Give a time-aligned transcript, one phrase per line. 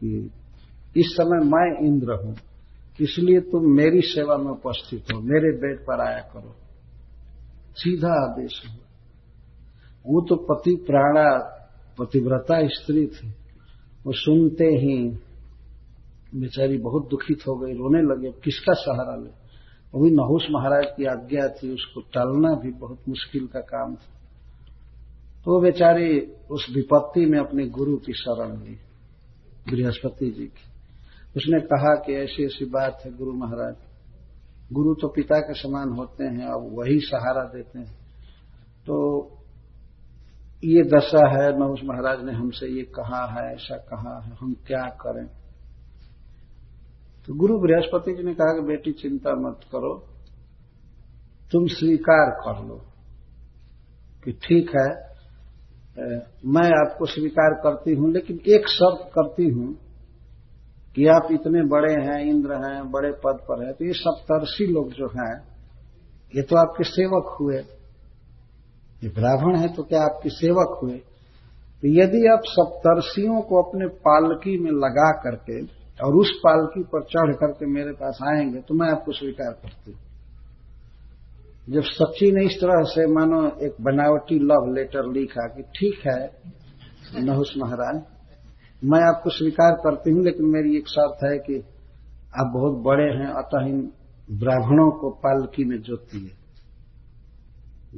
[0.00, 0.30] कि
[0.96, 2.36] इस समय मैं इंद्र हूँ,
[3.00, 6.54] इसलिए तुम मेरी सेवा में उपस्थित हो, मेरे बेड पर आया करो।
[7.74, 8.84] सीधा आदेश हुआ।
[10.06, 11.28] वो तो पति प्राणा,
[11.98, 13.28] पतिव्रता स्त्री थी।
[14.06, 14.96] वो सुनते ही
[16.40, 19.30] बेचारी बहुत दुखित हो गई, रोने लगे, किसका सहारा ले?
[19.94, 24.12] वो भी नहुस महाराज की आज्ञा थी, उसको टालना भी बहुत मुश्किल का काम था।
[25.44, 26.20] तो बेचारी
[26.50, 28.76] उस विपत्ति में अपने गुरु की शरण ली।
[29.70, 30.70] बृहस्पति जी की।
[31.36, 33.76] उसने कहा कि ऐसी ऐसी बात है गुरु महाराज।
[34.72, 37.92] गुरु तो पिता के समान होते हैं अब वही सहारा देते हैं।
[38.86, 39.30] तो
[40.64, 44.86] ये दशा है नहुस महाराज ने हमसे ये कहा है, ऐसा कहा है, हम क्या
[44.86, 45.26] करें?
[47.26, 50.06] तो गुरु बृहस्पति जी ने कहा कि बेटी, चिंता मत करो,
[51.52, 52.76] तुम स्वीकार कर लो
[54.24, 55.13] कि ठीक है
[55.96, 59.66] मैं आपको स्वीकार करती हूँ, लेकिन एक शर्त करती हूँ
[60.96, 64.92] कि आप इतने बड़े हैं, इंद्र हैं, बड़े पद पर हैं तो ये सप्तर्षि लोग
[64.92, 65.34] जो हैं,
[66.34, 67.56] ये तो आपके सेवक हुए।
[69.02, 70.96] ये ब्राह्मण है तो क्या आपके सेवक हुए?
[71.82, 75.60] तो यदि आप सप्तर्षियों को अपने पालकी में लगा करके
[76.00, 79.98] और उस पालकी पर चढ़ करके मेरे पास आएँगे तो मैं आपको स्वीकार करती हूँ।
[81.70, 86.30] जब सच्ची ने इस तरह से मानो एक बनावटी लव लेटर लिखा कि ठीक है,
[87.24, 88.02] नहुस महाराज,
[88.84, 91.64] मैं आपको स्वीकार करती हूँ, लेकिन मेरी एक शर्त है कि
[92.40, 93.92] आप बहुत बड़े हैं, अतः इन
[94.30, 96.44] ब्राह्मणों को पालकी में जोती है।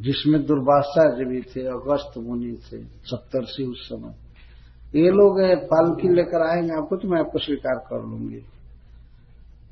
[0.03, 4.15] जिसमें दुर्वासा जी भी थे, अगस्त मुनि थे, सप्तर्षि उस समय।
[5.01, 8.45] ये लोग पालकी लेकर आएँगे, आपको तो मैं आपको स्वीकार कर लूँगी।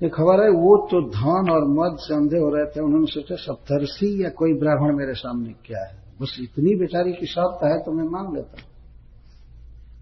[0.05, 3.37] ये खबर है, वो तो धन और मद से अंधे हो रहे थे, उन्होंने सोचा
[3.37, 5.95] सप्तर्षि या कोई ब्राह्मण मेरे सामने क्या है?
[6.21, 8.69] बस इतनी बेचारी की शर्त है तो मैं मान लेता हूँ।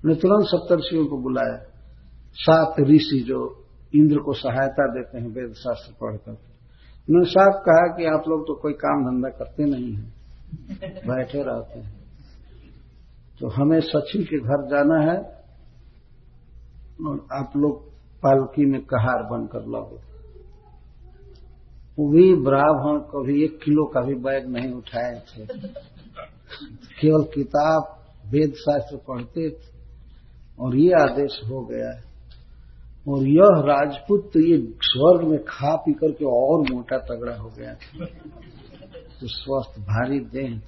[0.05, 1.57] उन्हें तुरंत सप्तर्षियों को बुलाया।
[2.37, 3.39] सात ऋषि जो
[3.95, 6.31] इंद्र को सहायता देते हैं, वेद शास्त्र पढ़कर
[7.09, 10.13] उन्होंने साफ़ कहा कि आप लोग तो कोई काम धंधा करते नहीं हैं,
[11.07, 11.95] बैठे रहते हैं।
[13.41, 15.17] तो हमें सची के घर जाना है
[17.07, 17.92] और आप लोग
[18.23, 20.01] पालकी में कहार बनकर लगो
[22.01, 25.47] भी ब्राह्मण कभी एक किलो का भी बैग नहीं उठाए थे।
[27.01, 29.73] केवल किताब वेद शास्त्र पढ़ते थे।
[30.61, 32.05] और ये आदेश हो गया है।
[33.09, 37.75] और यह राजपूत तो ये स्वर्ग में खा पी करके और मोटा तगड़ा हो गया
[37.75, 38.05] था।
[39.21, 40.59] तो स्वस्थ, भारी देह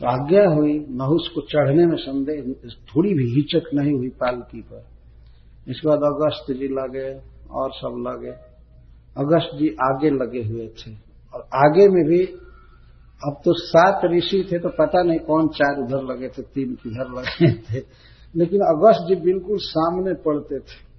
[0.00, 4.93] तो आज्ञा हुई नहुस को चढ़ने में संदेह, थोड़ी भी हिचक नहीं हुई पालकी पर।
[5.68, 7.20] इसके बाद अगस्त जी लगे
[7.50, 8.30] और सब लगे।
[9.16, 10.94] अगस्त जी आगे लगे हुए थे।
[11.34, 12.24] और आगे में भी
[13.26, 17.10] अब तो सात ऋषि थे तो पता नहीं कौन चार उधर लगे थे, तीन किधर
[17.10, 17.86] लगे थे।
[18.36, 20.94] लेकिन अगस्त जी बिल्कुल सामने पड़ते थे।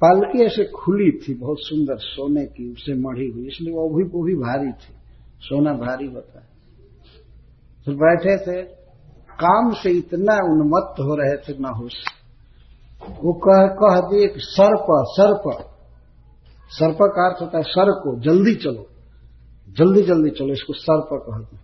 [0.00, 4.22] पालकी ऐसे खुली थी, बहुत सुंदर सोने की उससे मढ़ी हुई, इसलिए वो भी वो
[4.24, 4.94] भी भारी थी।
[5.40, 6.46] सोना भारी होता है।
[7.84, 8.62] फिर बैठे थे,
[9.42, 12.04] काम से इतना उन्मत्त हो रहे थे नहुस
[13.02, 15.66] वो कह कह दिए कि सर्प सर्प।
[16.70, 18.86] सर्प का अर्थ होता है सर को, जल्दी चलो।
[19.68, 21.62] जल्दी जल्दी चलो, इसको सर्प कहते हैं।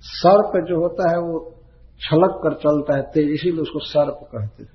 [0.00, 1.54] सर्प जो होता है वो
[2.00, 4.72] छलक कर चलता है तेज, इसीलिए उसको सर्प कहते हैं।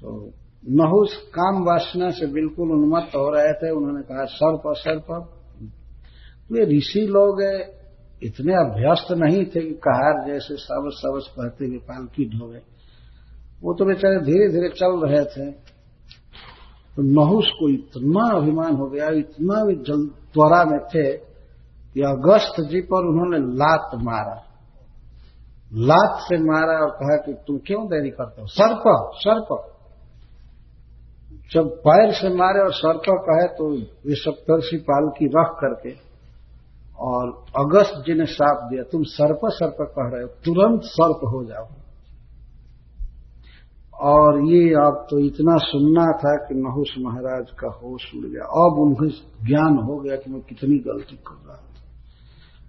[0.00, 0.32] तो
[0.68, 5.34] नहुस काम वासना से बिल्कुल उन्मत्त हो रहे थे, उन्होंने कहा, सर्प सर्प।
[6.52, 7.42] वे ऋषि लोग
[8.22, 12.77] इतने अभ्यस्त नहीं थे कि कहार जैसे सबस सबस कहते हुए पालकी ढोवे।
[13.62, 15.50] वो तो बेचारे धीरे धीरे चल रहे थे।
[16.96, 21.06] तो नहुस को इतना अभिमान हो गया, इतना भी जल त्वरा में थे
[21.92, 24.36] कि अगस्त जी पर उन्होंने लात मारा।
[25.72, 28.46] लात से मारा और कहा कि तुम क्यों देरी करते हो?
[28.48, 28.84] सर्प
[29.16, 29.48] सर्प
[31.52, 35.92] जब पैर से मारे और सर्प कहे तो ये सप्तर्षि पाल की रख करके
[37.00, 41.44] और अगस्त जी ने साफ़ दिया, तुम सर्प सर्प कह रहे हो, तुरंत सर्प हो
[41.44, 41.66] जाओ।
[44.00, 48.78] और ये अब तो इतना सुनना था कि नहुस महाराज का होश उड़ गया। अब
[48.78, 49.10] उन्हें
[49.46, 51.74] ज्ञान हो गया कि मैं कितनी गलती कर रहा था।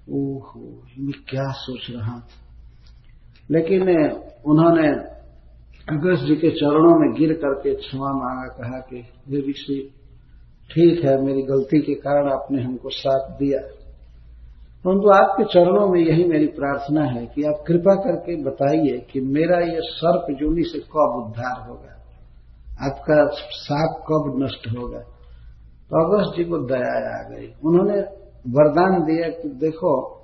[0.10, 2.28] ओहो, मैं क्या सोच रहा था।
[3.52, 3.82] लेकिन
[4.46, 4.88] उन्होंने
[5.90, 8.98] अगस्त जी के चरणों में गिर करके क्षमा मांगा, कहा कि
[9.36, 9.94] ये ऋषि,
[10.72, 13.79] ठीक है, मेरी गलती के कारण आपने हमको साथ दिया।
[14.86, 19.60] परंतु आपके चरणों में यही मेरी प्रार्थना है कि आप कृपा करके बताइए कि मेरा
[19.60, 21.96] ये सर्प जूनी से कब उद्धार होगा?
[22.86, 25.00] आपका साप कब नष्ट होगा?
[25.90, 28.02] तो अगस्त जी को दया आ गई। उन्होंने
[28.48, 30.20] वरदान दिया कि देखो,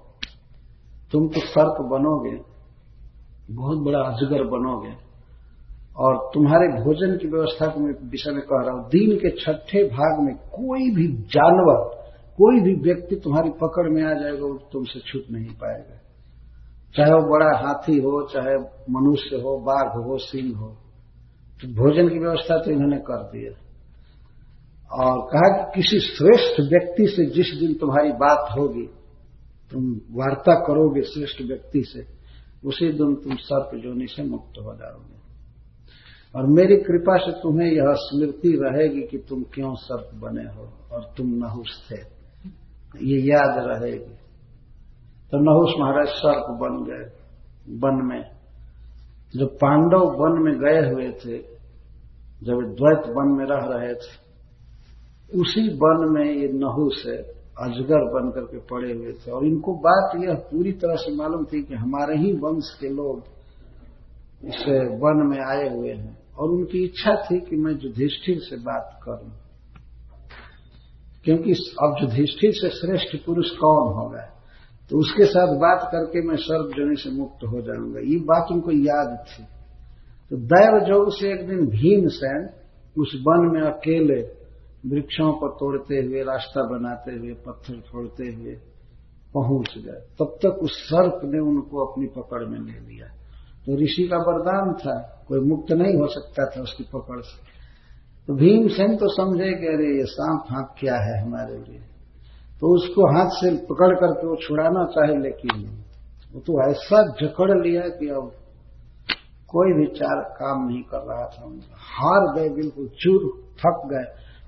[1.11, 2.39] तुम तो सर्प बनोगे,
[3.51, 5.05] बहुत बड़ा अजगर बनोगे,
[5.97, 9.83] और तुम्हारे भोजन की व्यवस्था को मैं विषय में कह रहा हूँ। दिन के छठे
[9.83, 12.04] भाग में कोई भी जानवर
[12.37, 16.01] कोई भी व्यक्ति तुम्हारी पकड़ में आ जाएगा, वो तुमसे छूट नहीं पाएगा।
[16.95, 18.55] चाहे वो बड़ा हाथी हो, चाहे
[18.91, 20.77] मनुष्य हो, बाघ हो, सिंह हो
[21.61, 23.51] तो भोजन की व्यवस्था तो इन्होंने कर दिया
[24.91, 28.85] और कहा कि किसी श्रेष्ठ व्यक्ति से जिस दिन तुम्हारी बात होगी,
[29.71, 32.05] तुम वार्ता करोगे श्रेष्ठ व्यक्ति से,
[32.67, 35.15] उसी दिन तुम सर्प जोनी से मुक्त हो जाओगे।
[36.35, 41.13] और मेरी कृपा से तुम्हें यह स्मृति रहेगी कि तुम क्यों सर्प बने हो और
[41.17, 42.14] तुम नहुस थे।
[43.01, 44.15] ये याद रहेगी
[45.31, 47.05] तो नहुस महाराज सर्प बन गए,
[47.69, 48.23] वन में।
[49.35, 51.37] जो पांडव वन में गए हुए थे,
[52.43, 54.25] जब द्वैत वन में रह रहे थे,
[55.39, 57.05] उसी वन में ये नहुस
[57.59, 61.63] अजगर बन करके पड़े हुए थे। और इनको बात यह पूरी तरह से मालूम थी
[61.63, 63.23] कि हमारे ही वंश के लोग
[64.45, 64.65] इस
[65.01, 69.44] वन में आए हुए हैं। और उनकी इच्छा थी कि मैं युधिष्ठिर से बात करूँ।
[71.25, 71.51] क्योंकि
[71.83, 74.31] अब युधिष्ठिर से श्रेष्ठ पुरुष कौन होगा?
[74.89, 79.25] तो उसके साथ बात करके मैं सर्वजनी से मुक्त हो जाऊँगा। ये बात उनको याद
[79.25, 79.43] थी।
[80.29, 82.49] तो दैव जोग से एक दिन भीमसेन
[82.97, 84.45] उस वन में अकेले
[84.89, 88.57] वृक्षों को तोड़ते हुए, रास्ता बनाते हुए, पत्थर फोड़ते हुए
[89.33, 93.07] पहुँच गए। तब तक उस सर्प ने उनको अपनी पकड़ में ले लिया।
[93.65, 97.54] तो ऋषि का वरदान था, कोई मुक्त नहीं हो सकता था उसकी पकड़ से।
[98.27, 101.79] तो भीमसेन तो समझे कि अरे ये सांप फांप क्या है हमारे लिए?
[102.61, 105.83] तो उसको हाथ से पकड़ करके वो छुड़ाना चाहे, लेकिन
[106.33, 108.31] वो तो ऐसा जकड़ लिया कि अब
[109.47, 114.05] कोई भी चार काम नहीं कर रहा था। हार गए, बिल्कुल चूर, थक गए,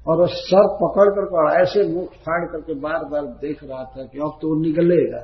[0.08, 4.04] और वो सर पकड़ करके और ऐसे मुख फाड़ करके बार बार देख रहा था
[4.04, 5.24] कि अब तो निकलेगा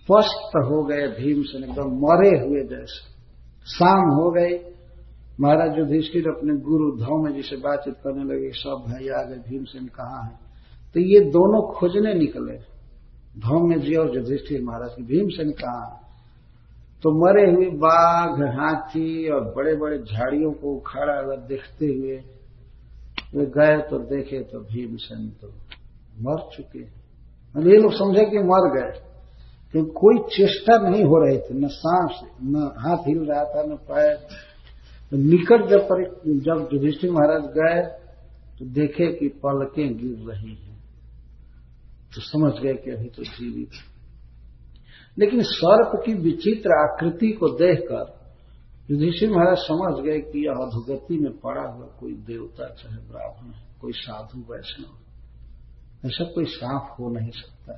[0.00, 3.08] स्वस्थ हो गए भीमसेन, एकदम मरे हुए जैसे।
[3.66, 4.58] शाम हो गई
[5.40, 10.22] महाराज युधिष्ठिर अपने गुरु धौम जिसे बातचीत करने लगे, सब भाई आ गए भीमसेन कहाँ
[10.24, 10.34] है?
[10.94, 12.56] तो ये दोनों खोजने निकले।
[13.40, 15.88] धौम्य जी और युधिष्ठिर महाराज की, भीमसेन कहाँ
[17.02, 22.16] तो मरे हुए बाघ, हाथी और बड़े बड़े झाड़ियों को उखाड़ा हुआ देखते हुए,
[23.34, 25.48] वे गए तो देखे तो भीमसेन तो
[26.20, 28.92] मर चुके हैं। ये लोग समझे कि मर गए
[29.74, 33.76] क्योंकि कोई चेष्टा नहीं हो रही थी, न सांस, न हाथ हिल रहा था, न
[33.88, 34.16] पैर।
[35.16, 36.04] निकट जब पर
[36.40, 37.82] जब युधिष्ठिर महाराज गए
[38.58, 40.78] तो देखे कि पलकें गिर रही हैं।
[42.14, 43.68] तो समझ गए कि अभी तो जीवित
[45.18, 48.20] लेकिन सर्प की विचित्र आकृति को देखकर
[48.90, 53.92] युधिष्ठिर महाराज समझ गए कि यह अधोगति में पड़ा हुआ कोई देवता, चाहे ब्राह्मण, कोई
[53.92, 54.90] साधु, वैष्णव,
[56.06, 57.72] ऐसा कोई सांप हो नहीं सकता।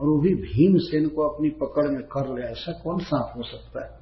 [0.00, 3.84] और वो भी भीमसेन को अपनी पकड़ में कर ले, ऐसा कौन सांप हो सकता
[3.84, 3.97] है?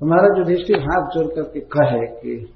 [0.00, 2.52] तो महाराज युधिष्ठिर हाथ जोड़ करके कहे कि,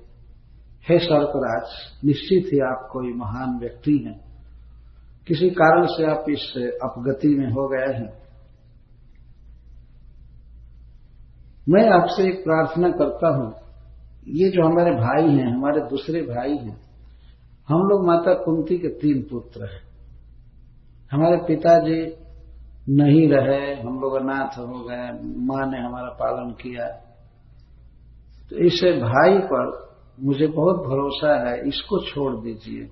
[0.88, 1.68] हे सर्पराज
[2.04, 4.20] निश्चित ही आप कोई महान व्यक्ति हैं।
[5.26, 8.20] किसी कारण से आप इस अपगति में हो गए हैं।
[11.68, 13.54] मैं आपसे एक प्रार्थना करता हूँ।
[14.28, 16.80] ये जो हमारे भाई हैं, हमारे दूसरे भाई हैं,
[17.68, 19.82] हम लोग माता कुंती के तीन पुत्र हैं।
[21.12, 22.16] हमारे पिताजी
[22.88, 27.09] नहीं रहे, हम लोग अनाथ हो गए, माँ ने हमारा पालन किया।
[28.50, 29.90] तो इस भाई पर
[30.20, 32.88] मुझे बहुत भरोसा है, इसको छोड़ दीजिए।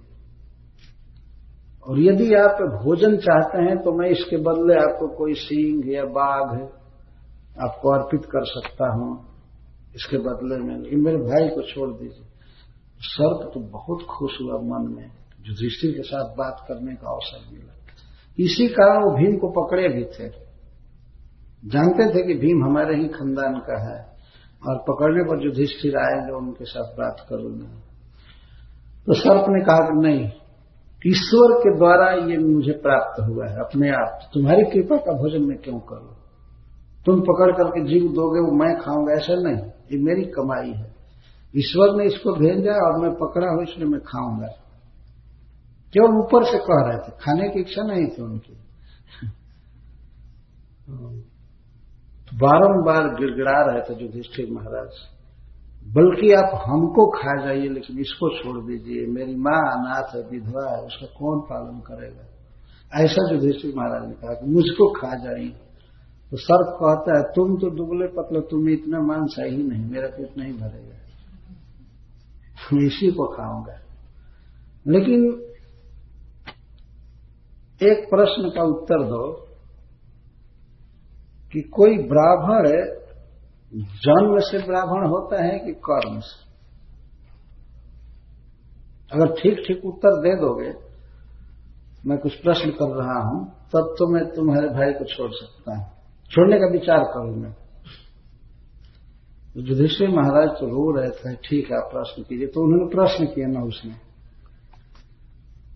[1.87, 6.61] और यदि आप भोजन चाहते हैं तो मैं इसके बदले आपको कोई सींग या बाघ
[7.63, 9.29] आपको अर्पित कर सकता हूँ।
[9.95, 12.25] इसके बदले में ये मेरे भाई को छोड़ दीजिए।
[13.01, 15.09] सर्प तो बहुत खुश हुआ मन में
[15.41, 17.75] जो युधिष्ठिर के साथ बात करने का अवसर मिला।
[18.39, 20.29] इसी कारण वो भीम को पकड़े भी थे।
[21.69, 24.18] जानते थे कि भीम हमारे ही खानदान का है।
[24.67, 27.81] और पकड़ने पर युधिष्ठिर आएँगे उनके साथ बात करूँगा
[29.07, 30.31] तो सर्प ने कहा कि नहीं,
[31.07, 35.59] ईश्वर के द्वारा ये मुझे प्राप्त हुआ है, अपने आप। तुम्हारी कृपा का भोजन मैं
[35.59, 36.17] क्यों करूँ?
[37.07, 40.95] तुम पकड़ करके जीव दोगे, वो मैं खाऊँगा, ऐसा नहीं। ये मेरी कमाई है।
[41.57, 44.47] ईश्वर ने इसको भेजा और मैं पकड़ा हूँ इसलिए मैं खाऊँगा।
[45.93, 48.53] केवल ऊपर से कह रहे थे, खाने की इच्छा नहीं थी उनकी।
[50.87, 51.23] तो
[52.35, 54.91] बारंबार गिड़गिड़ा रहे थे युधिष्ठिर महाराज।
[55.95, 60.85] बल्कि आप हमको खा जाइए, लेकिन इसको छोड़ दीजिए। मेरी माँ अनाथ है, विधवा है,
[60.85, 62.25] उसका कौन पालन करेगा?
[63.01, 65.53] ऐसा युधिष्ठिर महाराज ने कहा कि मुझको खा जाइए।
[66.31, 70.09] तो सर्प कहता है, तुम तो दुबले पतले, तुम्हें इतना मांस है ही नहीं, मेरा
[70.09, 70.99] पेट नहीं भरेगा।
[72.73, 73.81] मैं इसी को खाऊँगा।
[74.87, 75.25] लेकिन
[77.83, 79.48] एक प्रश्न का उत्तर दो।
[81.53, 82.67] कि कोई ब्राह्मण
[84.03, 86.47] जन्म से ब्राह्मण होता है कि कर्म से?
[89.13, 90.73] अगर ठीक ठीक उत्तर दे दोगे,
[92.07, 93.39] मैं कुछ प्रश्न कर रहा हूँ,
[93.73, 95.87] तब तो मैं तुम्हारे भाई को छोड़ सकता हूँ।
[96.31, 97.55] छोड़ने का विचार करूँ मैं
[99.57, 103.61] युधिष्ठिर महाराज तो रो रहे थे, ठीक है प्रश्न कीजिए। तो उन्होंने प्रश्न किया ना
[103.61, 103.95] उसने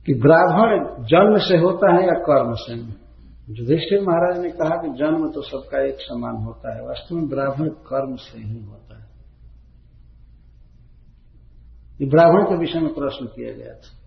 [0.07, 2.77] कि ब्राह्मण जन्म से होता है या कर्म से?
[3.59, 7.69] युधिष्ठिर महाराज ने कहा कि जन्म तो सबका एक समान होता है, वास्तव में ब्राह्मण
[7.69, 9.11] कर्म से ही होता है।
[12.01, 14.03] ये ब्राह्मण के विषय में प्रश्न किया गया था।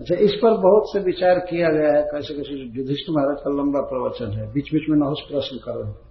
[0.00, 3.80] अच्छा इस पर बहुत से विचार किया गया है, कैसे कैसे युधिष्ठ महाराज का लंबा
[3.80, 6.10] प्रवचन है। बीच बीच में नहुस प्रश्न कर रहे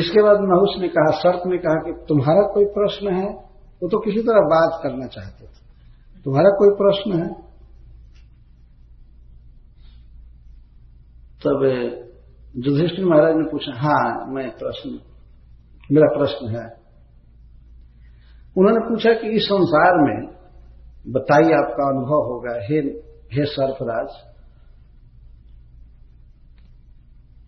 [0.00, 3.28] इसके बाद नहुस ने कहा, शर्त ने कहा कि तुम्हारा कोई प्रश्न है,
[3.82, 5.64] वो तो किसी तरह बात करना चाहते थे।
[6.24, 7.45] तुम्हारा कोई प्रश्न है?
[11.42, 11.64] तब
[12.56, 14.90] युधिष्ठिर महाराज ने पूछा हाँ मैं प्रश्न,
[15.92, 16.66] मेरा प्रश्न है।
[18.56, 20.28] उन्होंने पूछा कि इस संसार में,
[21.12, 22.78] बताइए आपका अनुभव होगा, हे
[23.32, 24.08] हे सर्फराज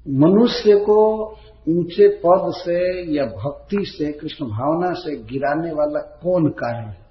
[0.08, 1.26] मनुष्य को
[1.68, 2.78] ऊँचे पद से
[3.16, 7.06] या भक्ति से, कृष्ण भावना से गिराने वाला कौन कारण है?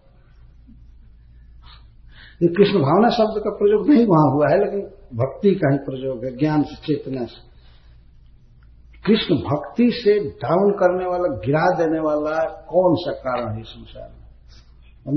[2.42, 6.26] ये कृष्ण भावना शब्द का प्रयोग नहीं वहाँ हुआ है, लेकिन भक्ति का ही प्रयोग
[6.26, 7.48] है, ज्ञान से चेतना से।
[9.06, 14.28] कृष्ण भक्ति से डाउन करने वाला, गिरा देने वाला कौन सा कारण है संसार में?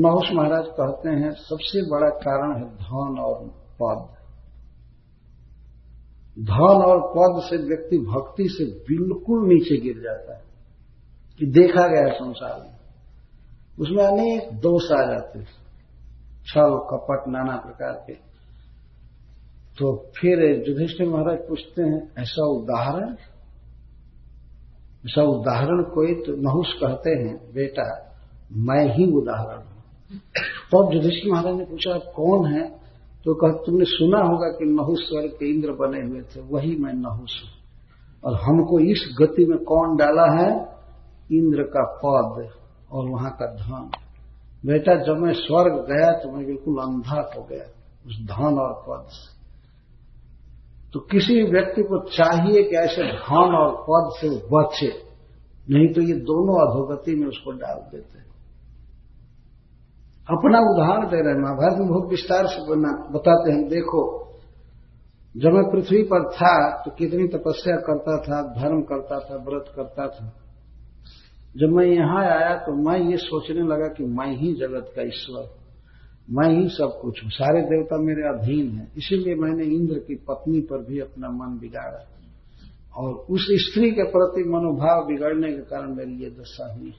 [0.00, 3.48] नहुष महाराज कहते हैं, सबसे बड़ा कारण है धन और
[3.82, 4.20] पद।
[6.44, 10.50] धन और पद से व्यक्ति भक्ति से बिल्कुल नीचे गिर जाता है।
[11.38, 12.76] कि देखा गया संसार में।
[13.80, 15.46] उसमें अनेक दोष आ जाते हैं।
[16.46, 18.29] छल, कपट, नाना प्रकार के।
[19.78, 23.12] तो फिर युधिष्ठिर महाराज पूछते हैं, ऐसा उदाहरण?
[25.06, 28.14] ऐसा उदाहरण कोई तो नहुस कहते हैं, बेटा,
[28.52, 29.82] मैं ही उदाहरण हूँ।
[30.14, 32.68] तब तो युधिष्ठिर महाराज ने पूछा, कौन है?
[33.24, 36.92] तो कह, तुमने सुना होगा कि नहुस स्वर्ग के इंद्र बने हुए थे, वही मैं
[36.92, 37.60] नहुस हूँ।
[38.24, 40.68] और हमको इस गति में कौन डाला है?
[41.32, 42.50] इंद्र का पद
[42.92, 43.90] और वहाँ का धन।
[44.66, 47.64] बेटा, जब मैं स्वर्ग गया तो मैं बिल्कुल अंधा हो गया,
[48.06, 49.39] उस धन और पद से।
[50.94, 54.88] तो किसी व्यक्ति को चाहिए कि ऐसे धन और पद से बचे,
[55.70, 58.26] नहीं तो ये दोनों अधोगति में उसको डाल देते हैं।
[60.30, 64.02] अपना उदाहरण दे रहे हैं। महाभारत में बहुत विस्तार से बना, बताते हैं। देखो,
[65.36, 70.06] जब मैं पृथ्वी पर था तो कितनी तपस्या करता था, धर्म करता था, व्रत करता
[70.06, 70.32] था।
[71.56, 75.59] जब मैं यहाँ आया तो मैं ये सोचने लगा कि मैं ही जगत का ईश्वर
[76.32, 80.60] मैं ही सब कुछ हूँ। सारे देवता मेरे अधीन हैं। इसीलिए मैंने इंद्र की पत्नी
[80.60, 82.06] पर भी अपना मन बिगाड़ा।
[82.96, 86.94] और उस स्त्री के प्रति मनोभाव बिगड़ने के कारण मेरी ये दशा हुई।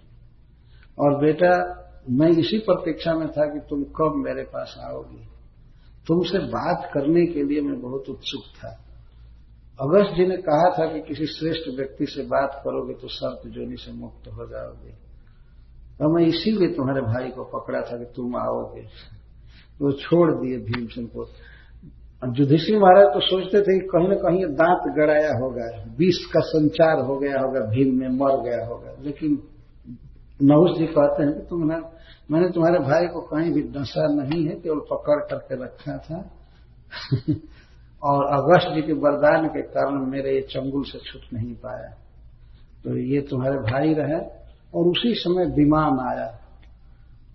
[1.00, 1.78] और बेटा,
[2.10, 5.28] मैं इसी प्रतीक्षा में था कि तुम कब मेरे पास आओगी।
[6.08, 8.84] तुमसे बात करने के लिए मैं बहुत उत्सुक था।
[9.82, 13.76] अगस्त जी ने कहा था कि किसी श्रेष्ठ व्यक्ति से बात करोगे तो सर्प जोनी
[13.76, 14.92] से मुक्त हो जाओगे।
[15.92, 18.88] तो मैं इसीलिए तुम्हारे भाई को पकड़ा था कि तुम आओगे।
[19.82, 21.30] वो छोड़ दिए भीमसेन को।
[22.40, 27.00] युधिष्ठिर महाराज तो सोचते थे कि कहीं ना कहीं दांत गड़ाया होगा, विष का संचार
[27.00, 29.44] हो गया होगा, भीम में मर गया होगा। लेकिन
[30.42, 31.76] नहुस जी कहते हैं कि तुमने
[32.32, 36.32] मैंने तुम्हारे भाई को कहीं भी नशा नहीं है, केवल पकड़ करके रखा था।
[38.04, 41.98] और अगस्त जी के वरदान के कारण मेरे ये चंगुल से छूट नहीं पाया।
[42.84, 44.20] तो ये तुम्हारे भाई रहे,
[44.76, 46.41] और उसी समय विमान आया।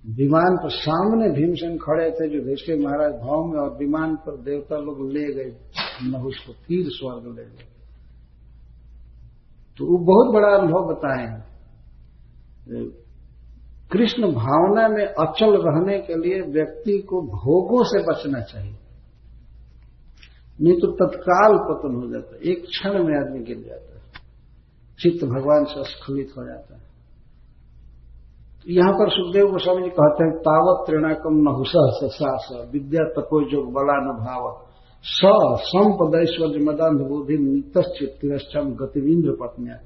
[0.09, 4.77] विमान पर सामने भीमसेन खड़े थे जो भेषे महाराज भाव में और विमान पर देवता
[4.77, 5.57] लोग ले गए
[6.03, 7.77] नहुस को तीर स्वर्ग ले गए।
[9.79, 11.43] तो वो बहुत बड़ा अनुभव बताए।
[13.93, 18.77] कृष्ण भावना में अचल रहने के लिए व्यक्ति को भोगों से बचना चाहिए।
[20.61, 24.03] नहीं तो तत्काल पतन हो जाता है। एक क्षण में आदमी गिर जाता है।
[24.99, 26.86] चित्त भगवान से स्खलित हो जाता है।
[28.67, 31.73] यहाँ पर सुखदेव गोस्वामी जी कहते हैं, तावत त्रिणाकम नहुस
[32.13, 34.47] सास विद्या तपो जो भाव।
[35.05, 35.31] स
[35.65, 39.77] संपदैश्वर्य मदान बोधि नितश्चित तिरश्चम गतिविंद्र पत्निया।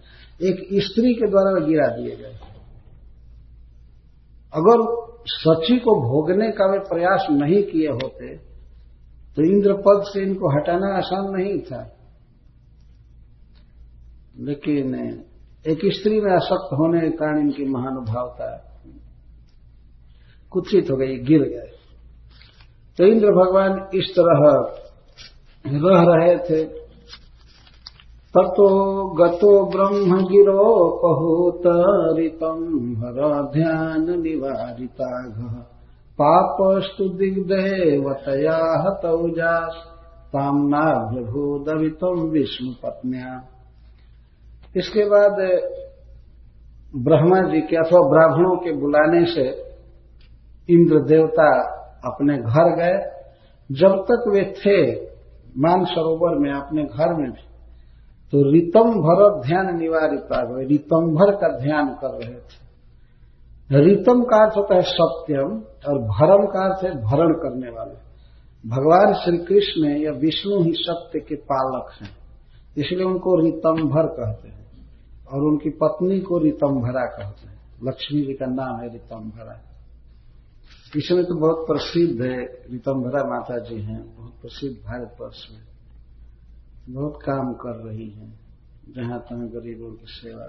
[0.41, 2.33] एक स्त्री के द्वारा गिरा दिए गए।
[4.53, 4.85] अगर
[5.27, 8.37] सची को भोगने का वे प्रयास नहीं किए होते
[9.37, 11.83] तो इंद्र पद से इनको हटाना आसान नहीं था।
[14.39, 14.95] लेकिन
[15.65, 18.51] एक स्त्री में आसक्त होने के कारण इनकी महानुभावता
[20.51, 21.71] कुत्सित हो गई, गिर गए।
[22.99, 24.41] तो इंद्र भगवान इस तरह
[25.67, 26.65] रह रहे थे।
[28.37, 31.63] ततो गतो ब्रह्म गिरोपहूत
[32.19, 32.61] ऋतम
[32.95, 35.63] भर ध्यान निवारिताघ।
[36.21, 39.75] पापस्तु दिग्देवतया हतौजास
[40.33, 43.49] तामनाभ्यभूदवितम विष्णु पत्निया
[44.77, 45.37] इसके बाद
[46.97, 49.70] ब्रह्मा जी के अथवा ब्राह्मणों के बुलाने से
[50.71, 51.51] इंद्र देवता
[52.05, 52.99] अपने घर गए।
[53.71, 54.79] जब तक वे थे
[55.59, 57.49] मान सरोवर में, अपने घर में भी
[58.33, 64.57] तो रितम भर ध्यान निवारिता रितम भर का ध्यान कर रहे थे। रितम का अर्थ
[64.57, 65.51] होता है सत्यम,
[65.89, 67.95] और भरम का अर्थ है भरण करने वाले।
[68.65, 72.11] भगवान श्री कृष्ण या विष्णु ही सत्य के पालक हैं,
[72.77, 74.67] इसलिए उनको रितंभर कहते हैं,
[75.33, 79.59] और उनकी पत्नी को रितंभरा कहते हैं। लक्ष्मी जी का नाम है रितंभरा।
[80.97, 85.71] इसमें तो बहुत प्रसिद्ध है रितंभरा माता जी हैं, बहुत प्रसिद्ध भारतवर्ष में।
[86.95, 88.41] बहुत काम कर रही हैं,
[88.97, 90.47] जहाँ तहां गरीबों की सेवा।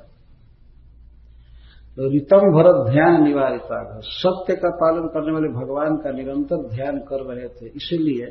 [1.96, 7.36] तो रितम भरत ध्यान निवारिता सत्य का पालन करने वाले भगवान का निरंतर ध्यान कर
[7.36, 8.26] रहे थे, इसीलिए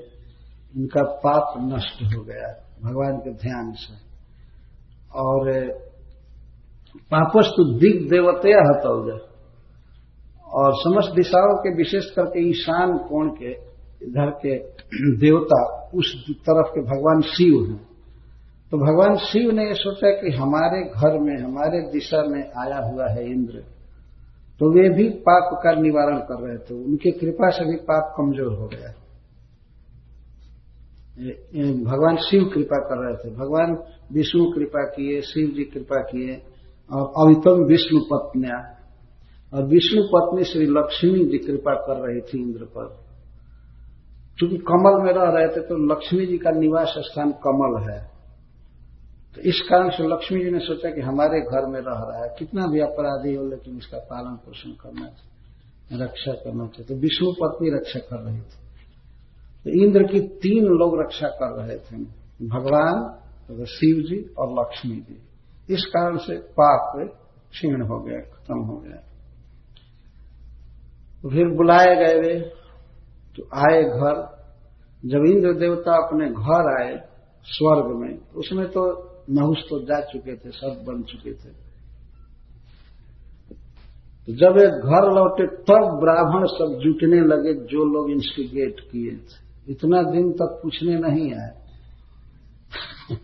[0.76, 4.10] इनका पाप नष्ट हो गया, भगवान के ध्यान से।
[5.14, 5.72] और,
[6.96, 9.29] पापस्तु दिग देवते हतौज।
[10.52, 13.50] और समस्त दिशाओं के, विशेष करके ईशान कोण के,
[14.02, 14.58] इधर के
[15.16, 17.90] देवता उस तरफ़ के भगवान शिव हैं।
[18.70, 23.08] तो भगवान शिव ने यह सोचा कि हमारे घर में, हमारे दिशा में आया हुआ
[23.08, 23.54] है इंद्र।
[24.58, 28.52] तो वे भी पाप का निवारण कर रहे थे। उनकी कृपा से भी पाप कमज़ोर
[28.52, 28.94] हो गया।
[31.92, 33.78] भगवान शिव कृपा कर रहे थे। भगवान
[34.12, 36.42] विष्णु कृपा किए, शिव जी कृपा किए
[36.92, 38.79] और अवितम विष्णु पत्निया
[39.54, 43.10] और विष्णु पत्नी श्री लक्ष्मी जी कृपा कर रही थी इंद्र पर।
[44.38, 48.10] क्योंकि कमल में रह रहे थे तो लक्ष्मी जी का निवास स्थान कमल है।
[49.34, 52.36] तो इस कारण से लक्ष्मी जी ने सोचा कि हमारे घर में रह रहा है।
[52.38, 57.32] कितना भी अपराधी हो, लेकिन इसका पालन पोषण करना चाहिए, रक्षा करना चाहिए। तो विष्णु
[57.32, 58.60] पत्नी रक्षा कर रही थी।
[59.64, 61.96] तो इंद्र की तीन लोग रक्षा कर रहे थे।
[62.48, 65.22] भगवान तो शिव जी और लक्ष्मी जी।
[65.74, 67.08] इस कारण से पाप
[67.50, 69.09] क्षीण हो गया, खत्म हो गया।
[71.28, 72.40] फिर बुलाए गए वे
[73.36, 74.40] तो आए घर।
[75.06, 77.08] जब इंद्र देवता अपने घर आए
[77.44, 81.48] स्वर्ग में, उसमें तो नहुस तो जा चुके थे, सब बन चुके थे।
[84.26, 89.50] तो जब एक घर लौटे, तब ब्राह्मण सब जुटने लगे, जो लोग इंस्टिगेट किए थे।
[89.72, 91.60] इतना दिन तक पूछने नहीं आए।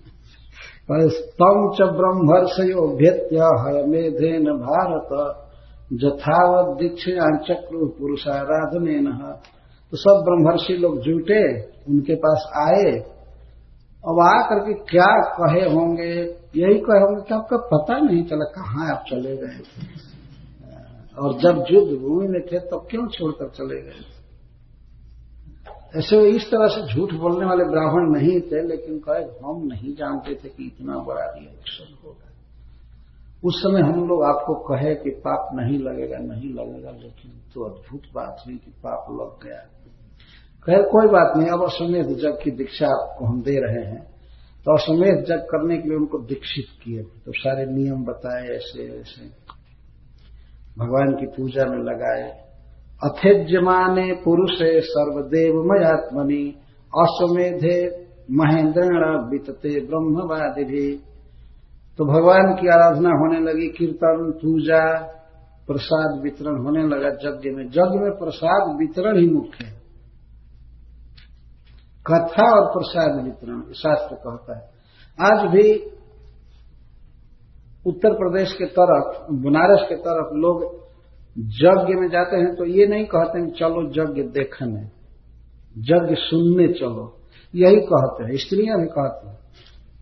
[1.17, 5.46] तम च ब्रह्मर्षयो भेत्य हयमेधेन भारत।
[5.93, 8.99] जथावत दीक्षा चक्र पुरुषाराधने
[9.91, 12.93] तो सब ब्रह्मर्षि लोग जुटे, उनके पास आए।
[14.09, 16.13] अब आ करके क्या कहे होंगे?
[16.57, 19.61] यही कहे होंगे कि आपका पता नहीं चला कहाँ आप चले गए।
[21.19, 24.05] और जब युद्ध भूमि में थे, तब क्यों छोड़कर चले गए?
[25.97, 30.35] ऐसे इस तरह से झूठ बोलने वाले ब्राह्मण नहीं थे, लेकिन कहे हम नहीं जानते
[30.35, 32.26] थे कि इतना बड़ा रिएक्शन होगा।
[33.45, 38.01] उस समय हम लोग आपको कहे कि पाप नहीं लगेगा नहीं लगेगा, लेकिन तो अद्भुत
[38.15, 39.61] बात हुई कि पाप लग गया।
[40.67, 44.03] खैर, कोई बात नहीं, अब अश्वमेध जग की दीक्षा आपको हम दे रहे हैं।
[44.65, 49.27] तो अश्वमेध जग करने के लिए उनको दीक्षित किए। तो सारे नियम बताए, ऐसे ऐसे।
[50.79, 52.47] भगवान की पूजा में लगाए।
[53.05, 56.55] अथेज्यमाने पुरुषे सर्वदेव मयात्मनि
[56.99, 61.01] अश्वमेधे महेंद्रण बीतते ब्रह्मवादि भी
[61.99, 65.13] तो भगवान की आराधना होने लगी, कीर्तन, पूजा,
[65.67, 69.73] प्रसाद वितरण होने लगा यज्ञ में। यज्ञ में प्रसाद वितरण ही मुख्य है।
[72.07, 74.77] कथा और प्रसाद वितरण शास्त्र कहता है।
[75.21, 75.75] आज भी
[77.87, 80.87] उत्तर प्रदेश के तरफ़, बनारस के तरफ़ लोग
[81.39, 84.81] यज्ञ में जाते हैं तो ये नहीं कहते हैं, चलो यज्ञ देखने।
[85.79, 87.17] यज्ञ सुनने चलो।
[87.55, 89.39] यही कहते हैं, स्त्रियाँ भी कहती हैं,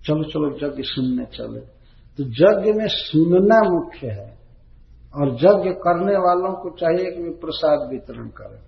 [0.06, 1.73] चलो चलो यज्ञ सुनने चले।
[2.18, 4.38] तो यज्ञ में सुनना मुख्य है
[5.14, 8.60] और यज्ञ करने वालों को चाहिए कि वे प्रसाद वितरण करें।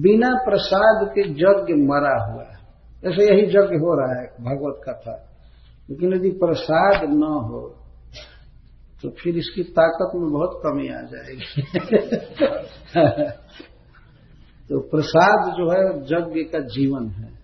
[0.00, 2.58] बिना प्रसाद के यज्ञ मरा हुआ है।
[3.04, 5.30] ऐसे यही यज्ञ हो रहा है, भगवत कथा।
[5.90, 7.80] लेकिन यदि प्रसाद न हो
[9.02, 11.62] तो फिर इसकी ताकत में बहुत कमी आ जाएगी।
[14.68, 17.34] तो प्रसाद जो है, यज्ञ का जीवन है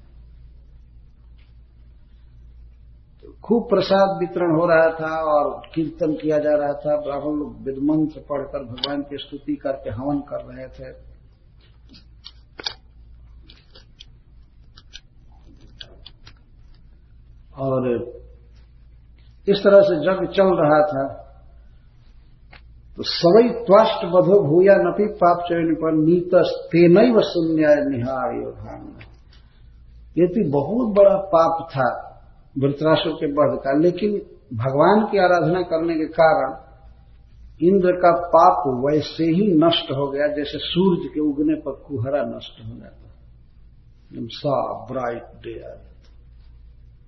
[3.23, 7.57] तो खूब प्रसाद वितरण हो रहा था और कीर्तन किया जा रहा था। ब्राह्मण लोग
[7.63, 11.11] विदमंत्र पढ़कर भगवान की स्तुति करके हवन कर रहे थे।
[17.59, 18.03] और
[19.49, 21.27] इस तरह से जग चल रहा था।
[22.97, 26.31] तो सवई त्वष्ट बधो भूया नपी पाप चयन पर नीत
[26.67, 28.97] तेन शून्य निहार योधान।
[30.19, 32.10] ये तो बहुत बड़ा पाप था।
[32.57, 34.17] वृतराशों के बढ़ का। लेकिन
[34.55, 36.57] भगवान की आराधना करने के कारण
[37.63, 42.65] इंद्र का पाप वैसे ही नष्ट हो गया, जैसे सूर्य के उगने पर कुहरा नष्ट
[42.65, 44.55] हो जाता है। सा
[44.87, 45.75] ब्राइट डे आ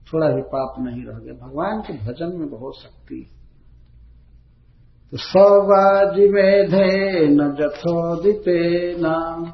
[0.07, 3.26] थोड़ा भी पाप नहीं रह गया। भगवान के भजन में बहुत शक्ति
[5.12, 8.61] तो सौवाज मेधे न जथोदिते
[9.00, 9.44] नाम।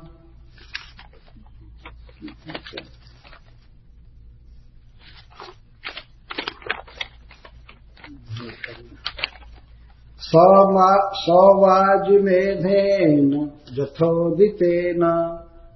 [11.15, 15.35] सौवाजिमेधेन, जथोदितेन,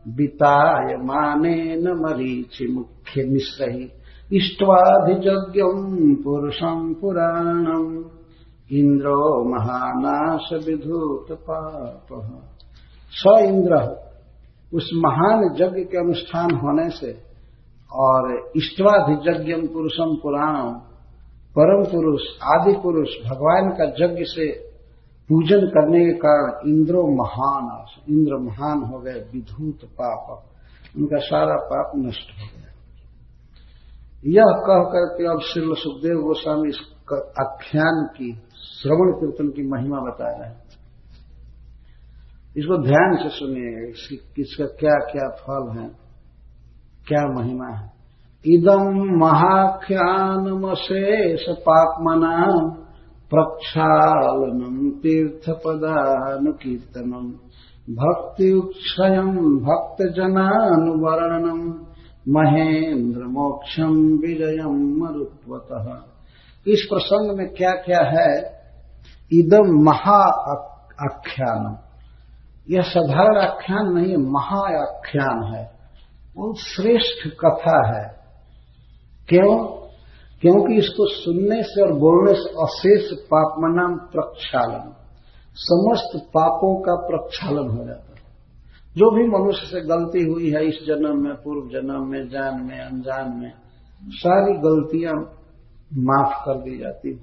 [0.09, 3.91] वितायमानेन मरीचि मुख्य मिश्रहि
[4.33, 8.05] इष्ट्वाधिजज्ञम् पुरुषम् पुराणम्।
[8.73, 12.07] इंद्रो महानाश विधूत पाप।
[13.11, 14.03] स इंद्र
[14.75, 17.19] उस महान यज्ञ के अनुष्ठान होने से
[17.93, 20.92] और इष्टवाधिज्ञ पुरुषम पुराणम
[21.59, 24.73] परम पुरुष आदि पुरुष भगवान का यज्ञ से
[25.29, 30.45] पूजन करने के कारण इंद्रो महान, इंद्र महान हो गए, विधूत पाप।
[30.97, 32.69] उनका सारा पाप नष्ट हो गया।
[34.27, 36.79] यह कह करके अब श्री सुखदेव गोस्वामी इस
[37.41, 40.63] आख्यान की, श्रवण कीर्तन की महिमा बता रहे हैं।
[42.57, 43.91] इसको ध्यान से सुनिए,
[44.43, 45.89] इसका क्या क्या फल है,
[47.09, 48.02] क्या महिमा है।
[48.47, 52.47] इदम महाख्यानमशेष पापमना
[53.31, 57.33] प्रक्षालनम तीर्थपदानुकीर्तनम
[57.95, 61.87] भक्तिक्षयम भक्तजनानुवर्णनम
[62.29, 65.97] महेंद्र मोक्षम विजयम मरुत्वतः।
[66.67, 68.61] इस प्रसंग में क्या क्या है?
[69.33, 70.51] इदम महा
[71.05, 71.79] आख्यान
[72.71, 75.71] यह साधारण आख्यान नहीं, महाआख्यान है।
[76.37, 78.22] बहुत श्रेष्ठ कथा है।
[79.33, 79.67] क्यों?
[80.41, 84.95] क्योंकि इसको सुनने से और बोलने से अशेष पापमनाम प्रक्षालन।
[85.55, 88.13] समस्त पापों का प्रक्षालन हो जाता है।
[88.97, 92.81] जो भी मनुष्य से गलती हुई है इस जन्म में, पूर्व जन्म में, जान में,
[92.81, 93.53] अनजान में,
[94.05, 95.15] सारी गलतियाँ
[95.95, 97.15] माफ़ कर दी जाती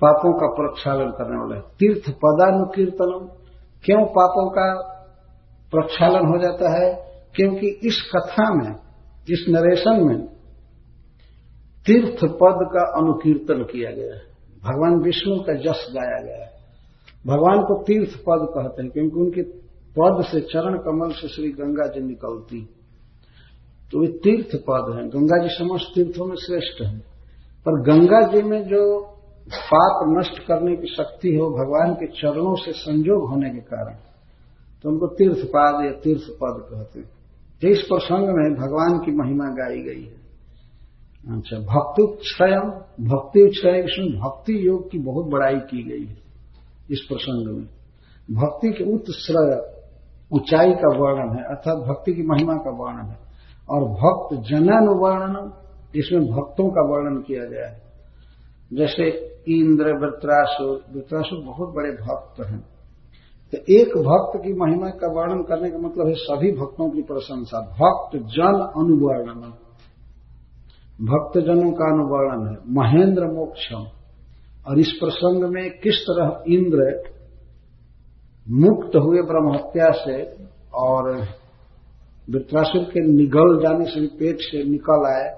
[0.00, 3.26] पापों का प्रक्षालन करने वाले तीर्थ पदानुकीर्तनम।
[3.84, 4.82] क्यों पापों का
[5.70, 6.94] प्रक्षालन हो जाता है?
[7.34, 8.85] क्योंकि इस कथा में
[9.30, 10.26] इस नरेशन में
[11.86, 14.22] तीर्थ पद का अनुकीर्तन किया गया है,
[14.64, 16.50] भगवान विष्णु का जस गाया गया है।
[17.26, 19.42] भगवान को तीर्थ पद कहते हैं, क्योंकि उनके
[19.98, 22.68] पद से चरण कमल से श्री गंगा जी निकलती।
[23.92, 26.98] तो वे तीर्थ पद हैं। गंगा जी समस्त तीर्थों में श्रेष्ठ है।
[27.66, 29.00] पर गंगा जी में जो
[29.48, 33.94] पाप नष्ट करने की शक्ति हो भगवान के चरणों से संजोग होने के कारण
[34.82, 37.15] तो उनको तीर्थपाद या तीर्थ पद कहते हैं।
[37.64, 40.26] इस प्रसंग में भगवान की महिमा गाई गई है।
[41.36, 42.56] अच्छा भक्ति क्षय
[43.00, 46.16] भक्ति क्षय, इसमें भक्ति योग की बहुत बड़ाई की गई है
[46.90, 47.66] इस प्रसंग में।
[48.30, 49.76] भक्ति के उत्श्रय
[50.32, 53.18] ऊंचाई का वर्णन है, अर्थात भक्ति की महिमा का वर्णन है।
[53.70, 55.52] और भक्त जनन वर्णन
[55.96, 57.82] इसमें भक्तों का वर्णन किया गया है।
[58.72, 59.04] जैसे
[59.48, 62.75] इंद्र, वृत्रासुर वृत्रासुर बहुत बड़े भक्त हैं।
[63.52, 67.60] तो एक भक्त की महिमा का वर्णन करने का मतलब है सभी भक्तों की प्रशंसा।
[67.60, 69.52] भक्त जन अनुवर्णन।
[71.06, 73.86] भक्त जनों का अनुवर्णन है। महेंद्र मोक्षम।
[74.68, 77.02] और इस प्रसंग में किस तरह इंद्र
[78.48, 81.20] मुक्त हुए ब्रह्महत्या से और
[82.30, 85.30] वृत्रासुर के निगल जाने से भी पेट से निकल आए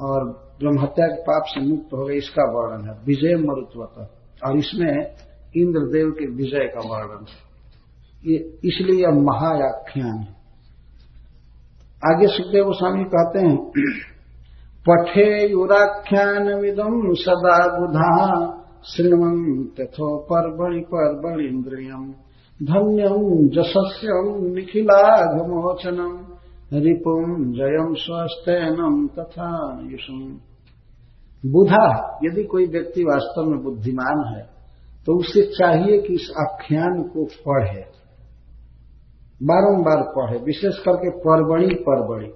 [0.00, 4.10] और ब्रह्महत्या के पाप से मुक्त हो गए, इसका वर्णन है। विजय मरुत्वत।
[4.46, 5.14] और इसमें
[5.56, 7.26] इंद्रदेव के विजय का वर्णन।
[8.26, 10.34] ये इसलिए यह महायाख्यान है।
[12.06, 13.56] आगे सुखदेव गोस्वामी कहते हैं,
[14.88, 18.14] पठे युराख्यान विदम सदा बुधा
[18.84, 20.80] श्रीमं तथो पर्वणि
[21.48, 22.14] इंद्रियम
[22.62, 26.12] धन्यम जसस्यम निखिलाघमोचनम
[26.72, 30.20] रिपुम जयम स्वस्थनम तथा युषम
[31.50, 34.53] बुधा, यदि कोई व्यक्ति वास्तव में बुद्धिमान है
[35.06, 37.84] तो उसे चाहिए कि इस आख्यान को पढ़े।
[39.42, 42.28] बारंबार पढ़े, विशेष करके परबणी परबणी,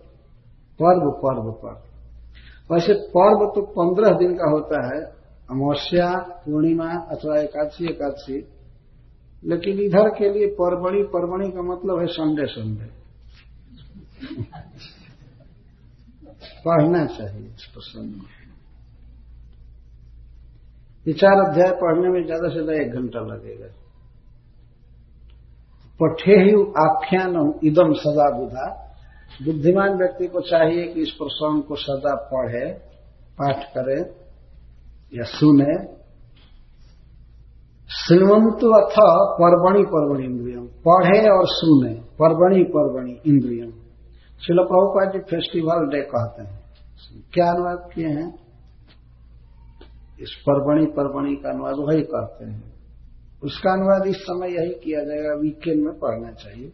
[0.81, 1.85] पर्व पर्व पर्व
[2.71, 5.01] वैसे पर्व तो पंद्रह दिन का होता है,
[5.51, 6.11] अमावस्या,
[6.45, 8.39] पूर्णिमा अथवा एकादशी एकादशी,
[9.45, 12.91] लेकिन इधर के लिए परबणी परबणी का मतलब है संडे संडे।
[16.65, 18.38] पढ़ना चाहिए इस प्रसंग में।
[21.09, 23.69] ये चार अध्याय पढ़ने में ज़्यादा से ज़्यादा एक घंटा लगेगा।
[26.01, 28.67] पठे ही आख्यान इदम सदा बुधा।
[29.45, 32.65] बुद्धिमान व्यक्ति को चाहिए कि इस प्रसंग को सदा पढ़े,
[33.39, 33.99] पाठ करे
[35.15, 35.75] या सुने।
[37.91, 38.97] श्रीमंत अथ
[39.41, 43.71] पर्वणि पर्वणि इंद्रियम। पढ़े और सुने, पर्वणि पर्वणि इंद्रियम।
[44.43, 46.61] शिल प्रभुपाद जी फेस्टिवल डे कहते हैं।
[47.33, 48.29] क्या अनुवाद किए हैं?
[50.21, 52.75] इस पर्वणि पर्वणि का अनुवाद वही करते हैं।
[53.43, 56.73] उसका अनुवाद इस समय यही किया जाएगा वीकेंड में पढ़ना चाहिए।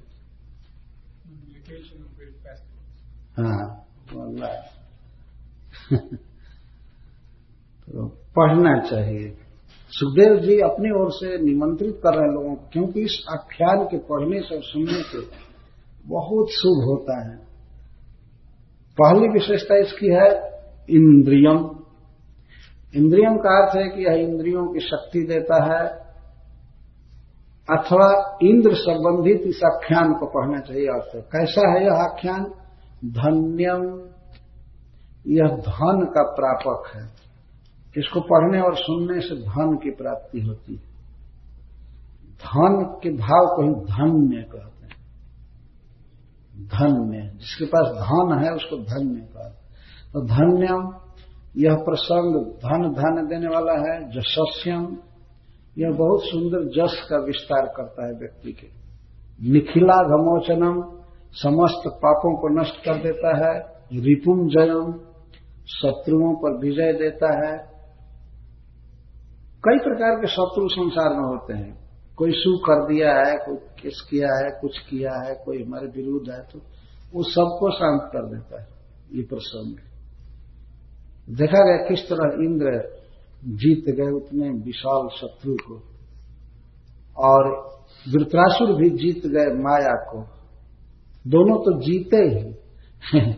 [3.38, 3.80] हाँ
[7.86, 9.36] तो पढ़ना चाहिए।
[9.90, 13.98] सुखदेव जी अपनी ओर से निमंत्रित कर रहे हैं लोगों को, क्योंकि इस आख्यान के
[13.98, 15.18] पढ़ने से और सुनने से
[16.06, 17.36] बहुत शुभ होता है।
[19.02, 20.58] पहली विशेषता इसकी है,
[20.90, 21.73] इंद्रियम।
[22.96, 26.04] इंद्रियम का अर्थ है कि यह इंद्रियों की शक्ति देता है,
[27.70, 32.44] अथवा इंद्र संबंधित इस आख्यान को पढ़ना चाहिए अर्थ कैसा है यह आख्यान?
[33.04, 34.08] धन्यम।
[35.26, 37.06] यह धन का प्रापक है।
[37.96, 40.82] इसको पढ़ने और सुनने से धन की प्राप्ति होती है।
[42.34, 44.96] धन के भाव को ही धन्य कहते हैं।
[46.66, 49.56] धन्य। जिसके पास धन है, उसको धन्य कहते हैं।
[50.12, 51.03] तो धन्यम
[51.54, 54.86] यह प्रसंग धन धन देने वाला है जशस्यम
[55.78, 58.66] यह बहुत सुंदर जस का विस्तार करता है व्यक्ति के।
[59.50, 60.80] निखिला घमोचनम
[61.34, 63.54] समस्त पापों को नष्ट कर देता है,
[64.00, 64.92] रिपुम जयम,
[65.68, 67.56] शत्रुओं पर विजय देता है।
[69.64, 71.72] कई प्रकार के शत्रु संसार में होते हैं।
[72.16, 76.30] कोई सु कर दिया है, कोई किस किया है, कुछ किया है, कोई हमारे विरुद्ध
[76.30, 76.58] है तो
[77.14, 78.68] वो सबको शांत कर देता है।
[79.12, 79.93] ये प्रसंग
[81.30, 82.88] देखा गया किस तरह इंद्र
[83.44, 85.82] जीत गए उतने विशाल शत्रु को।
[87.16, 87.68] और
[88.12, 90.18] वृत्रासुर भी जीत गए माया को।
[91.30, 92.54] दोनों तो जीते ही।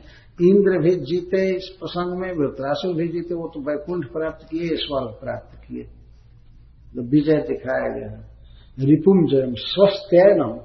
[0.50, 5.14] इंद्र भी जीते इस प्रसंग में, वृत्रासुर भी जीते, वो तो वैकुंठ प्राप्त किए स्वर्ग
[5.20, 5.82] प्राप्त किए।
[6.94, 8.36] जो विजय दिखाया गया। है
[8.78, 10.60] रिपुम जयम स्वस्थनम।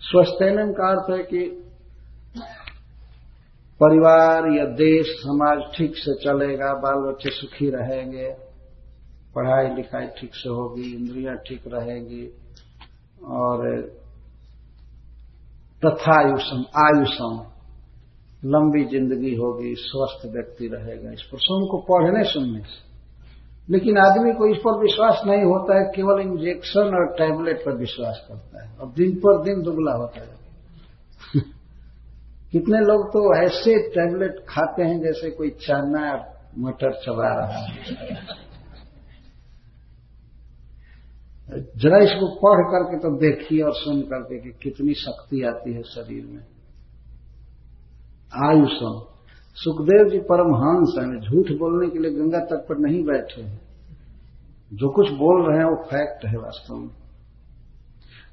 [0.00, 1.69] स्वस्थनम का अर्थ है कि
[3.80, 8.28] परिवार या देश, समाज ठीक से चलेगा, बाल बच्चे सुखी रहेंगे,
[9.36, 12.26] पढ़ाई लिखाई ठीक से होगी, इंद्रियाँ ठीक रहेंगी,
[13.26, 13.80] और
[15.84, 17.46] तथायुषम आयुषम
[18.44, 22.78] लंबी ज़िंदगी होगी, स्वस्थ व्यक्ति रहेगा। इस प्रसंग को पढ़ने सुनने से।
[23.72, 28.24] लेकिन आदमी को इस पर विश्वास नहीं होता है, केवल इंजेक्शन और टैबलेट पर विश्वास
[28.28, 30.38] करता है, और दिन पर दिन दुबला होता है।
[32.52, 37.80] कितने लोग तो ऐसे टैबलेट खाते हैं जैसे कोई चाना, मटर चबा रहा है।
[41.76, 46.24] जरा इसको पढ़ करके तो देखिए और सुन करके कि कितनी शक्ति आती है शरीर
[46.24, 46.42] में।
[48.48, 49.06] आयुषम
[49.54, 53.60] सुखदेव जी परमहंस हैं, झूठ बोलने के लिए गंगा तट पर नहीं बैठे हैं।
[54.72, 56.88] जो कुछ बोल रहे हैं वो फैक्ट है वास्तव में।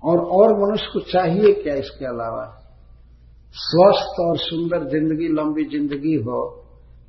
[0.03, 2.56] और और मनुष्य को चाहिए क्या इसके अलावा?
[3.55, 6.63] स्वस्थ और सुंदर ज़िंदगी, लंबी ज़िंदगी हो,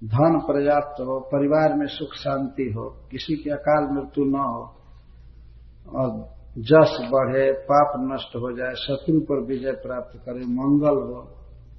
[0.04, 4.74] धन पर्याप्त हो, परिवार में सुख शांति हो, किसी की अकाल मृत्यु न हो,
[5.94, 11.22] और जस बढ़े, पाप नष्ट हो जाए, शत्रु पर विजय प्राप्त करे, मंगल हो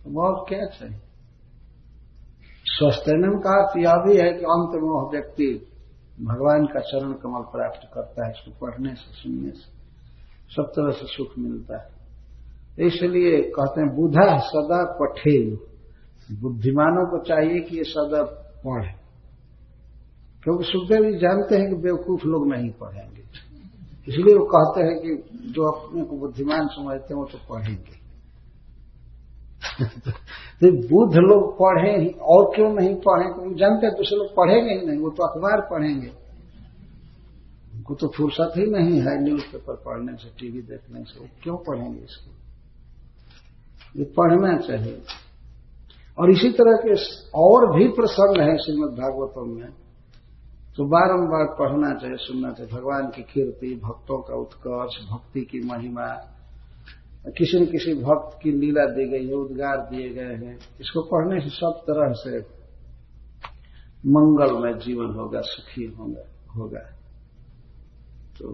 [0.04, 1.00] तो और क्या चाहिए?
[2.66, 3.78] स्वस्थनम का अर्थ?
[3.78, 5.68] यह भी है कि अंत में वह व्यक्ति
[6.22, 9.72] भगवान का चरण कमल प्राप्त करता है इसको पढ़ने से, सुनने से,
[10.50, 11.99] सब तरह से सुख मिलता है।
[12.86, 15.70] इसलिए कहते हैं, बुधा सदा पठे
[16.42, 18.24] बुद्धिमानों को चाहिए कि ये सदा
[18.66, 18.94] पढ़े।
[20.44, 23.22] क्योंकि सुखदेव जी जानते हैं कि बेवकूफ़ लोग नहीं पढ़ेंगे।
[24.08, 28.00] इसलिए वो कहते हैं कि जो अपने को बुद्धिमान समझते हैं, वो तो पढ़ेंगे।
[30.62, 33.34] तो बुद्ध लोग पढ़े ही, और क्यों नहीं पढ़े?
[33.34, 36.08] क्योंकि जानते हैं दूसरे लोग पढ़ेंगे ही नहीं, वो तो अखबार पढ़ेंगे।
[37.76, 41.58] उनको तो फुर्सत ही नहीं है न्यूज़ पेपर पढ़ने से, टीवी देखने से, वो क्यों
[41.58, 42.39] पढ़ेंगे इसको?
[43.98, 45.02] ये पढ़ना चाहिए।
[46.20, 49.70] और इसी तरह के और भी प्रसंग है श्रीमद भागवतम में।
[50.78, 56.36] तो बारंबार पढ़ना चाहिए, सुनना चाहिए। भगवान की कीर्ति, भक्तों का उत्कर्ष, भक्ति की महिमा।
[57.28, 61.42] किसी न किसी भक्त की लीला दी गई है, उद्गार दिए गए हैं। इसको पढ़ने
[61.42, 62.40] से सब तरह से
[64.06, 66.22] मंगलमय जीवन होगा, सुखी होगा
[66.56, 66.80] होगा।
[68.40, 68.48] तो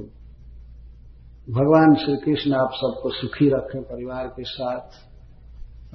[1.49, 5.14] भगवान श्री कृष्ण आप सबको सुखी रखें, परिवार के साथ।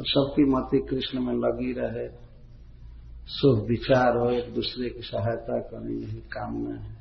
[0.00, 2.08] और सबकी मति कृष्ण में लगी रहे।
[3.28, 6.94] शुभ विचार हो, एक दूसरे की सहायता करें यही कामना है।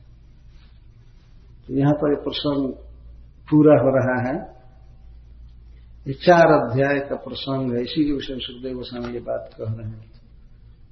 [1.68, 2.74] तो यहाँ पर एक प्रसंग
[3.50, 4.60] पूरा हो रहा है।
[6.08, 9.74] ये चार अध्याय का प्रसंग है, इसी के विषय में सुखदेव गोस्वामी ये बात कह
[9.74, 10.12] रहे हैं।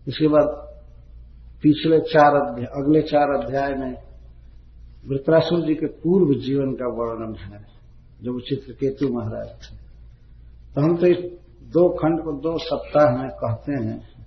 [0.07, 0.67] इसके बाद
[1.61, 3.95] पिछले चार अध्याय, अगले चार अध्याय में
[5.07, 7.65] वृत्रासुर जी के पूर्व जीवन का वर्णन है,
[8.21, 9.75] जो चित्रकेतु महाराज थे।
[10.75, 14.17] तो हम तो इस दो खंड को दो सप्ताह में कहते हैं।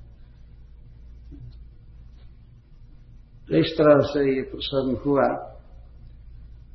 [3.49, 5.51] तो इस तरह से ये प्रसंग हुआ।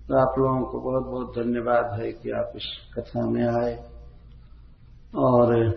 [0.07, 2.63] तो आप लोगों को बहुत बहुत धन्यवाद है कि आप इस
[2.97, 3.89] कथा में आए।
[5.15, 5.67] और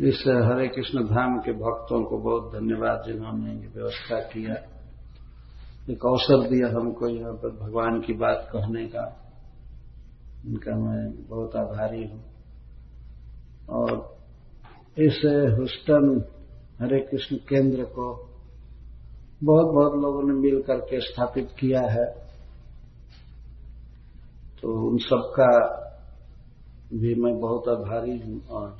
[0.00, 4.54] इस हरे कृष्ण धाम के भक्तों को बहुत धन्यवाद जिन्होंने ये व्यवस्था किया।
[5.90, 9.20] एक अवसर दिया हमको यहाँ पर भगवान की बात कहने का।
[10.46, 12.33] इनका मैं बहुत आभारी हूँ।
[13.68, 14.18] और
[14.98, 15.22] इस
[15.58, 16.24] हुस्टन
[16.80, 18.30] हरे कृष्ण केंद्र को
[19.44, 22.06] बहुत बहुत लोगों ने मिल करके स्थापित किया है।
[24.62, 25.50] तो उन सबका
[26.94, 28.78] भी मैं बहुत आभारी हूँ और